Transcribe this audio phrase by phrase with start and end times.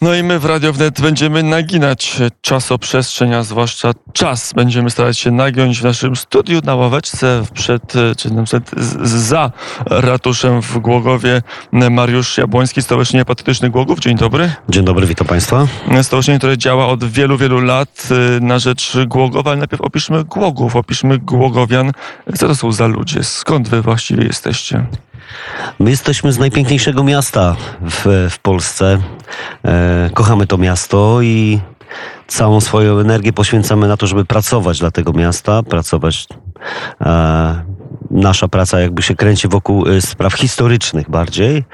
[0.00, 4.52] No i my w Radio Wnet będziemy naginać czasoprzestrzeń, a zwłaszcza czas.
[4.52, 8.70] Będziemy starać się nagiąć w naszym studiu na ławeczce przed, czy przed,
[9.04, 9.50] za
[9.86, 11.42] ratuszem w Głogowie.
[11.90, 13.98] Mariusz Jabłoński, Stowarzyszenie Patriotycznych Głogów.
[13.98, 14.52] Dzień dobry.
[14.68, 15.66] Dzień dobry, witam Państwa.
[16.02, 20.76] Stowarzyszenie, które działa od wielu, wielu lat y, na rzecz Głogowa, ale najpierw opiszmy Głogów,
[20.76, 21.92] opiszmy Głogowian.
[22.34, 23.24] Co to są za ludzie?
[23.24, 24.86] Skąd wy właściwie jesteście?
[25.78, 28.98] My jesteśmy z najpiękniejszego miasta w, w Polsce.
[29.64, 31.60] E, kochamy to miasto i
[32.26, 36.26] całą swoją energię poświęcamy na to, żeby pracować dla tego miasta, pracować.
[37.00, 37.76] E,
[38.10, 41.64] nasza praca jakby się kręci wokół e, spraw historycznych bardziej.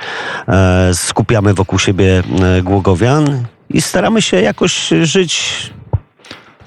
[0.48, 2.22] E, skupiamy wokół siebie
[2.58, 5.72] e, Głogowian i staramy się jakoś żyć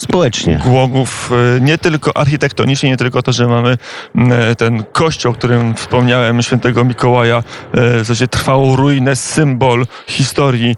[0.10, 0.62] społecznie.
[0.66, 3.78] Głogów y, nie tylko architektonicznie, nie tylko to, że mamy
[4.52, 10.76] y, ten kościół, o którym wspomniałem, świętego Mikołaja, y, w zasadzie trwałą ruinę, symbol historii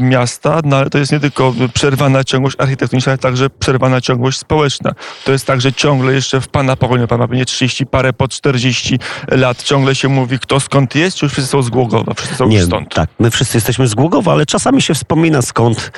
[0.00, 4.92] miasta, no ale to jest nie tylko przerwana ciągłość architektoniczna, ale także przerwana ciągłość społeczna.
[5.24, 8.98] To jest także ciągle jeszcze w Pana pokoleniu, Pan ma pewnie 30 parę po 40
[9.28, 12.48] lat, ciągle się mówi, kto skąd jest, czy już wszyscy są z Głogowa, wszyscy są
[12.48, 12.94] nie, stąd?
[12.94, 15.92] Tak, my wszyscy jesteśmy z Głogowa, ale czasami się wspomina skąd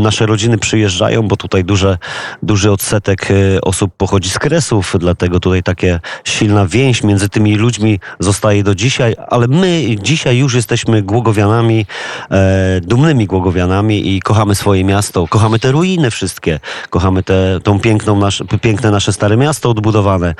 [0.00, 1.98] nasze rodziny przyjeżdżają, bo tutaj duże
[2.42, 8.00] duży odsetek e, osób pochodzi z Kresów, dlatego tutaj takie silna więź między tymi ludźmi
[8.20, 11.86] zostaje do dzisiaj, ale my dzisiaj już jesteśmy Głogowianami,
[12.30, 18.18] e, dumnymi Głogowianami i kochamy swoje miasto, kochamy te ruiny wszystkie, kochamy te, tą piękną
[18.18, 20.34] nasz, piękne nasze stare miasto odbudowane.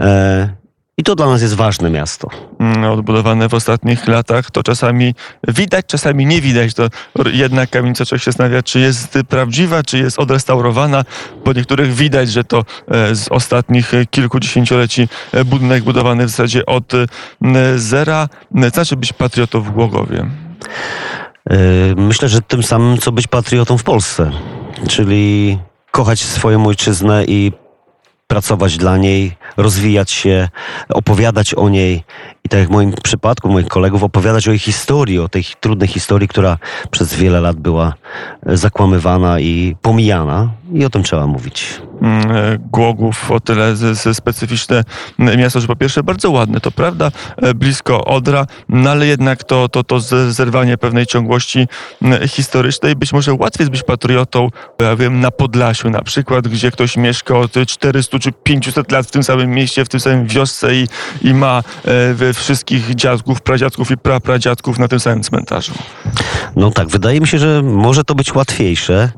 [0.00, 0.48] E,
[0.98, 2.28] i to dla nas jest ważne miasto.
[2.58, 5.14] Mm, odbudowane w ostatnich latach, to czasami
[5.48, 6.74] widać, czasami nie widać.
[6.74, 6.88] To
[7.32, 11.04] jedna kamienica człowiek się zastanawia, czy jest prawdziwa, czy jest odrestaurowana.
[11.44, 16.94] Po niektórych widać, że to e, z ostatnich kilkudziesięcioleci e, budynek budowany w zasadzie od
[16.94, 17.06] e,
[17.76, 18.28] zera.
[18.72, 20.26] Znaczy być patriotą w Głogowie.
[21.96, 24.30] Myślę, że tym samym, co być patriotą w Polsce.
[24.88, 25.58] Czyli
[25.90, 27.52] kochać swoją ojczyznę i
[28.28, 30.48] pracować dla niej, rozwijać się,
[30.88, 32.04] opowiadać o niej
[32.44, 35.88] i tak jak w moim przypadku, moich kolegów, opowiadać o jej historii, o tej trudnej
[35.88, 36.58] historii, która
[36.90, 37.94] przez wiele lat była
[38.46, 41.80] zakłamywana i pomijana i o tym trzeba mówić.
[42.02, 43.74] Mm, e, Głogów o tyle
[44.12, 44.84] specyficzne
[45.18, 49.68] miasto, że po pierwsze bardzo ładne, to prawda, e, blisko Odra, no ale jednak to,
[49.68, 50.00] to, to
[50.30, 51.68] zerwanie pewnej ciągłości
[52.28, 52.96] historycznej.
[52.96, 54.48] Być może łatwiej jest być patriotą,
[54.80, 59.10] ja wiem, na Podlasiu na przykład, gdzie ktoś mieszka od 400 czy 500 lat w
[59.10, 60.88] tym samym mieście, w tym samym wiosce i,
[61.22, 61.62] i ma
[62.28, 65.72] e, wszystkich dziadków, pradziadków i prapradziadków na tym samym cmentarzu.
[66.56, 69.10] No tak, wydaje mi się, że może to być łatwiejsze.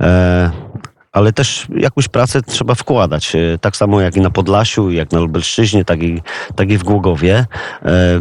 [0.00, 0.71] E
[1.12, 3.36] ale też jakąś pracę trzeba wkładać.
[3.36, 6.22] E, tak samo jak i na Podlasiu, jak na Lubelszczyźnie, tak i,
[6.56, 7.46] tak i w Głogowie.
[7.84, 8.20] E,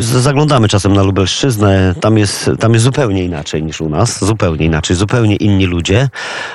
[0.00, 4.96] zaglądamy czasem na Lubelszczyznę, tam jest, tam jest zupełnie inaczej niż u nas, zupełnie inaczej,
[4.96, 6.08] zupełnie inni ludzie.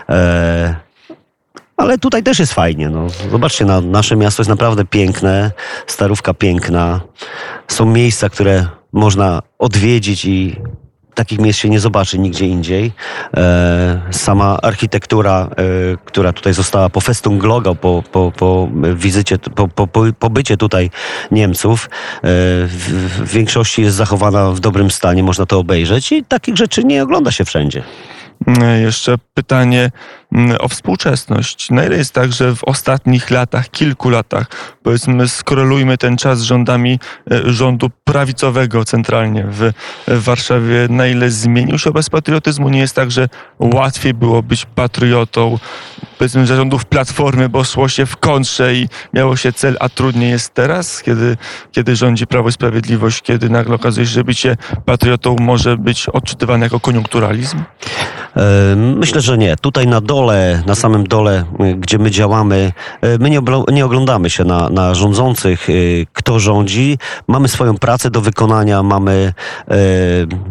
[0.10, 0.76] E,
[1.78, 2.90] ale tutaj też jest fajnie.
[2.90, 3.08] No.
[3.32, 5.52] Zobaczcie, no, nasze miasto jest naprawdę piękne,
[5.88, 7.02] starówka piękna.
[7.68, 10.56] Są miejsca, które można odwiedzić i
[11.16, 12.92] takich miejsc się nie zobaczy nigdzie indziej.
[13.38, 19.68] E, sama architektura, e, która tutaj została po Festung Glogo, po, po, po wizycie, po,
[19.68, 20.90] po, po tutaj
[21.32, 21.90] Niemców, e,
[22.68, 27.04] w, w większości jest zachowana w dobrym stanie, można to obejrzeć i takich rzeczy nie
[27.04, 27.84] ogląda się wszędzie.
[28.48, 29.92] Mm, jeszcze pytanie
[30.32, 31.70] mm, o współczesność.
[31.70, 34.48] Na ile jest tak, że w ostatnich latach, kilku latach,
[34.84, 37.00] powiedzmy, skorelujmy ten czas z rządami
[37.32, 39.72] e, rządu prawicowego centralnie w
[40.08, 42.70] Warszawie, na ile zmienił się obraz patriotyzmu?
[42.70, 45.60] Nie jest tak, że łatwiej było być patriotą,
[46.18, 50.54] powiedzmy, zarządów Platformy, bo szło się w kontrze i miało się cel, a trudniej jest
[50.54, 51.38] teraz, kiedy,
[51.72, 56.66] kiedy rządzi Prawo i Sprawiedliwość, kiedy nagle okazuje się, że bycie patriotą może być odczytywane
[56.66, 57.64] jako koniunkturalizm?
[58.76, 59.56] Myślę, że nie.
[59.56, 62.72] Tutaj na dole, na samym dole, y, gdzie my działamy,
[63.06, 63.30] y, my
[63.72, 66.98] nie, oglądamy się na, na rządzących, y, kto rządzi.
[67.28, 69.34] Mamy swoją pracę do wykonania, mamy,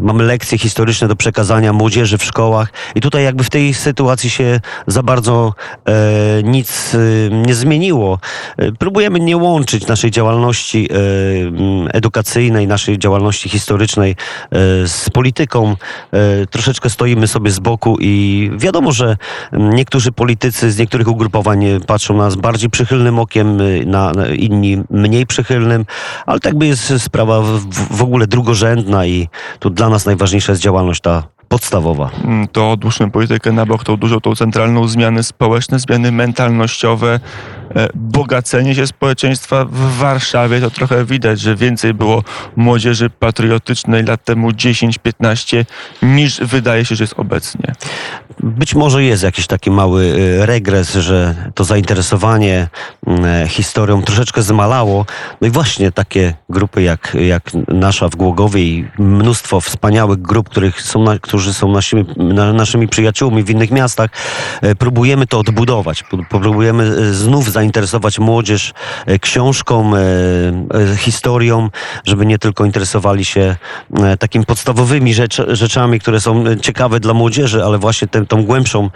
[0.00, 4.60] mamy lekcje historyczne do przekazania młodzieży w szkołach i tutaj jakby w tej sytuacji się
[4.86, 5.54] za bardzo
[6.45, 6.97] nic
[7.30, 8.18] nie zmieniło.
[8.78, 10.89] Próbujemy nie łączyć naszej działalności
[11.92, 14.16] edukacyjnej, naszej działalności historycznej
[14.86, 15.77] z polityką.
[16.51, 19.16] Troszeczkę stoimy sobie z boku i wiadomo, że
[19.53, 25.27] niektórzy politycy z niektórych ugrupowań patrzą na nas bardziej przychylnym okiem, na, na inni mniej
[25.27, 25.86] przychylnym,
[26.27, 27.60] ale tak by jest sprawa w,
[27.97, 29.28] w ogóle drugorzędna i
[29.59, 31.22] tu dla nas najważniejsza jest działalność ta
[31.53, 32.10] podstawowa.
[32.24, 37.21] Mm, to odłóżmy politykę na bok, tą dużą, tą centralną zmiany społeczne, zmiany mentalnościowe.
[37.77, 40.60] E, bogacenie się społeczeństwa w Warszawie.
[40.60, 42.24] To trochę widać, że więcej było
[42.57, 45.65] młodzieży patriotycznej lat temu 10-15
[46.03, 47.72] niż wydaje się, że jest obecnie.
[48.41, 52.69] Być może jest jakiś taki mały y, regres, że to zainteresowanie
[53.07, 55.07] mm, historią troszeczkę zmalało.
[55.41, 60.83] No i właśnie takie grupy jak, jak nasza w Głogowie i mnóstwo wspaniałych grup, których
[60.83, 64.10] są którzy są naszymi, na, naszymi przyjaciółmi w innych miastach,
[64.63, 66.04] e, próbujemy to odbudować.
[66.28, 67.61] Próbujemy e, znów zainteresować
[68.18, 68.72] młodzież
[69.06, 70.00] e, książką, e,
[70.92, 71.68] e, historią,
[72.06, 73.56] żeby nie tylko interesowali się
[74.18, 78.91] takimi podstawowymi rzecz, rzeczami, które są ciekawe dla młodzieży, ale właśnie tą głębszą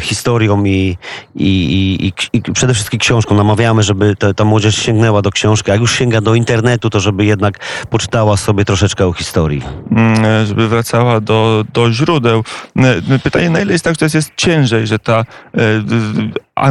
[0.00, 0.96] historią i,
[1.34, 3.34] i, i, i, przede wszystkim książką.
[3.34, 7.00] Namawiamy, żeby ta, ta młodzież sięgnęła do książki, a jak już sięga do internetu, to
[7.00, 7.58] żeby jednak
[7.90, 9.62] poczytała sobie troszeczkę o historii.
[9.90, 12.44] Mm, żeby wracała do, do źródeł.
[12.76, 15.24] E, Pytanie, na ile jest tak, że jest, ciężej, że ta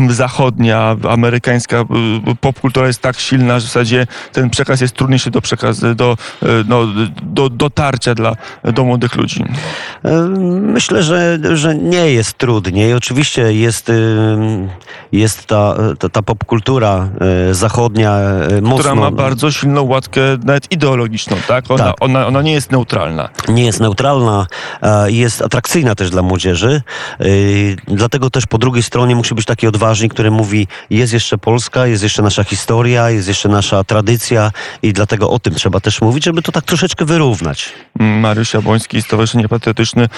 [0.09, 1.85] zachodnia, amerykańska e,
[2.41, 6.45] popkultura jest tak silna, że w zasadzie ten przekaz jest trudniejszy do przekazu, do, e,
[6.67, 6.81] no,
[7.23, 9.43] do dotarcia dla, do młodych ludzi.
[10.05, 10.11] E,
[10.77, 12.93] Myślę, że, że nie jest trudniej.
[12.93, 13.91] Oczywiście jest,
[15.11, 17.09] jest ta, ta, ta popkultura
[17.51, 18.17] zachodnia
[18.61, 18.77] mocno...
[18.79, 21.65] Która ma bardzo silną łatkę nawet ideologiczną, tak?
[21.71, 21.95] Ona, Tak.
[21.99, 23.29] Ona, ona nie jest neutralna.
[23.47, 24.47] nie jest neutralna,
[24.81, 26.81] e, jest atrakcyjna też dla młodzieży.
[27.87, 32.03] Dlatego też po drugiej stronie musi być taki odważnik, który mówi, jest jeszcze Polska, jest
[32.03, 34.51] jeszcze nasza historia, jest jeszcze nasza tradycja
[34.81, 37.73] i dlatego o tym trzeba też mówić, żeby to tak troszeczkę wyrównać.
[37.99, 40.09] Mariusz Jabłoński, Stowarzyszenie Patriotyczne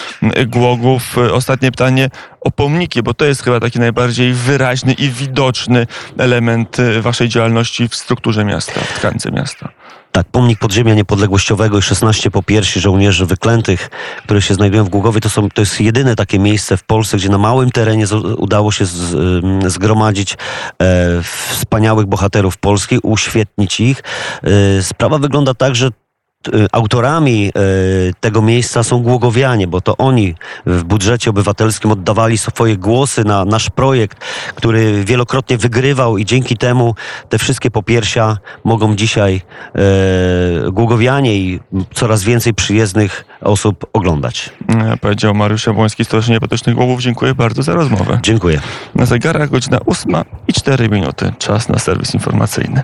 [0.48, 1.18] Głogów.
[1.32, 2.10] Ostatnie pytanie
[2.42, 7.96] o pomniki, bo to jest chyba taki najbardziej wyraźny i widoczny element waszej działalności w
[7.96, 9.70] strukturze miasta, w tkance miasta.
[10.20, 13.90] Tak, pomnik podziemia niepodległościowego i 16 popiersi żołnierzy wyklętych,
[14.24, 17.30] które się znajdują w Głogowie, to, są, to jest jedyne takie miejsce w Polsce, gdzie
[17.30, 20.38] na małym terenie z, udało się z, ym, zgromadzić e,
[21.50, 24.04] wspaniałych bohaterów Polski, uświetnić ich.
[24.44, 25.90] E, sprawa wygląda tak, że
[26.72, 27.52] autorami e,
[28.20, 33.70] tego miejsca są głogowianie, bo to oni w budżecie obywatelskim oddawali swoje głosy na nasz
[33.70, 34.26] projekt,
[34.56, 36.96] który wielokrotnie wygrywał i dzięki temu
[37.30, 39.42] te wszystkie popiersia mogą dzisiaj
[39.76, 41.60] e, głogowianie i
[41.94, 44.50] coraz więcej przyjezdnych osób oglądać.
[44.70, 47.02] E, Powiedział Mariusz Jabłoński, Stowarzyszenie Patriotycznych Głogów.
[47.02, 48.20] Dziękuję bardzo za rozmowę.
[48.24, 48.62] Dziękuję.
[48.96, 50.16] Na zegarach godzina 8
[50.48, 51.34] i 4 minuty.
[51.40, 52.84] Czas na serwis informacyjny.